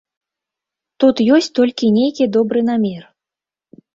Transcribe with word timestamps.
Тут 1.03 1.15
ёсць 1.35 1.51
толькі 1.59 1.91
нейкі 1.97 2.25
добры 2.37 2.59
намер. 2.73 3.03